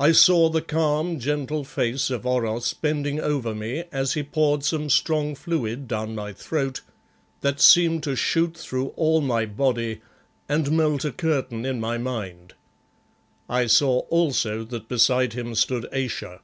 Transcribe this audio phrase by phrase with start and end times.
[0.00, 4.88] I saw the calm, gentle face of Oros bending over me as he poured some
[4.88, 6.80] strong fluid down my throat
[7.42, 10.00] that seemed to shoot through all my body,
[10.48, 12.54] and melt a curtain in my mind.
[13.46, 16.40] I saw also that beside him stood Ayesha.